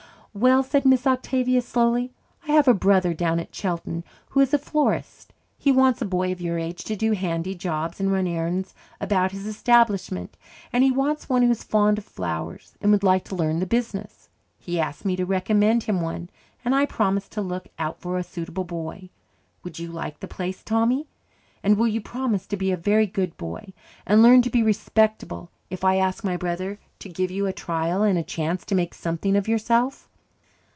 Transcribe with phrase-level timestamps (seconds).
[0.33, 2.13] "Well," said Miss Octavia slowly,
[2.47, 5.33] "I have a brother down at Chelton who is a florist.
[5.57, 9.33] He wants a boy of your age to do handy jobs and run errands about
[9.33, 10.37] his establishment,
[10.71, 13.65] and he wants one who is fond of flowers and would like to learn the
[13.65, 14.29] business.
[14.57, 16.29] He asked me to recommend him one,
[16.63, 19.09] and I promised to look out for a suitable boy.
[19.65, 21.07] Would you like the place, Tommy?
[21.61, 23.73] And will you promise to be a very good boy
[24.07, 28.01] and learn to be respectable if I ask my brother to give you a trial
[28.03, 30.07] and a chance to make something of yourself?"